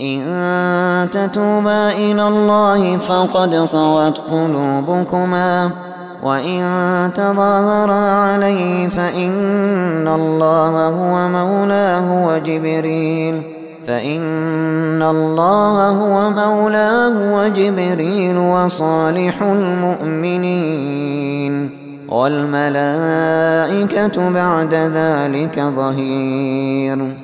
[0.00, 5.70] إن تتوبا إلى الله فقد صوت قلوبكما.
[6.22, 13.42] وإن تظاهرا عليه فإن الله هو مولاه وجبريل.
[13.86, 21.04] فإن الله هو مولاه وجبريل وصالح المؤمنين.
[22.08, 23.10] والملائكة
[24.30, 27.23] بعد ذلك ظهير.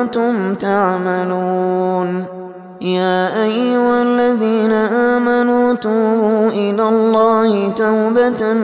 [0.00, 2.24] كنتم تعملون.
[2.80, 8.54] يا أيها الذين آمنوا توبوا إلى الله توبة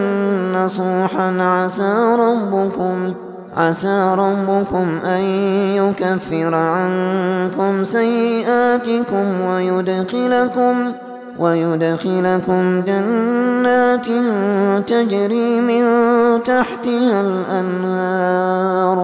[0.55, 1.37] نصوحا.
[1.41, 3.15] عسى ربكم
[3.57, 5.21] عسى ربكم أن
[5.77, 10.93] يكفر عنكم سيئاتكم ويدخلكم
[11.39, 14.07] ويدخلكم جنات
[14.89, 15.85] تجري من
[16.45, 18.97] تحتها الأنهار.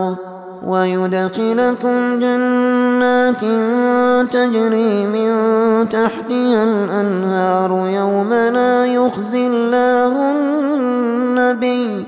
[0.67, 3.41] ويدخلكم جنات
[4.33, 5.29] تجري من
[5.89, 12.05] تحتها الأنهار يوم لا يخزي الله النبي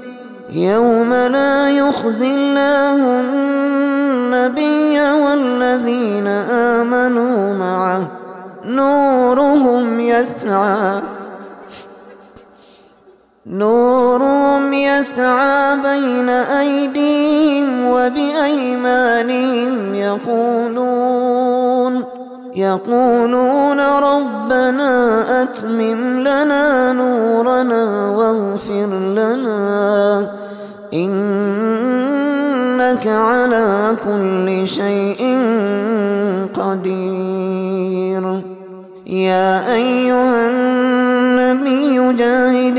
[0.51, 8.03] يوم لا يخزي الله النبي والذين آمنوا معه
[8.65, 11.01] نورهم يسعى.
[13.47, 14.44] نورهم
[14.99, 21.45] يسعى بين أيديهم وبأيمانهم يقولون
[22.57, 30.29] يقولون ربنا أتمم لنا نورنا واغفر لنا.
[30.95, 32.27] إنك
[33.07, 35.39] على كل شيء
[36.55, 38.25] قدير.
[39.07, 42.79] يا أيها النبي جاهد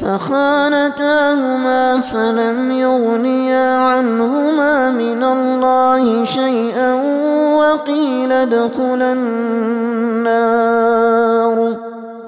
[0.00, 6.94] فخانتاهما فلم يغنيا عنهما من الله شيئا
[7.58, 10.78] وقيل ادخلا النار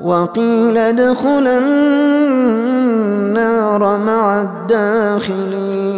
[0.05, 2.79] وقيل ادخلا النار
[3.99, 5.91] مع الداخلين.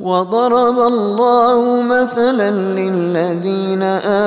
[0.00, 3.82] وضرب الله مثلا للذين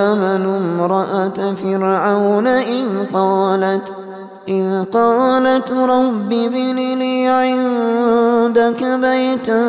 [0.05, 4.04] آمنوا امرأة فرعون إذ قالت
[4.47, 9.63] إذ قالت رب ابن لي عندك بيتا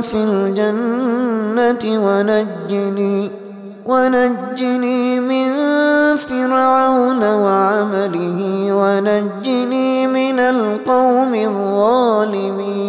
[0.00, 3.30] في الجنة ونجني
[3.86, 5.48] ونجني من
[6.16, 12.82] فرعون وعمله ونجني من القوم الظالمين.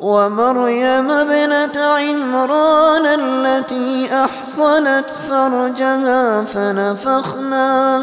[0.00, 8.02] ومريم ابنة عمران التي أحصنت فرجها فنفخنا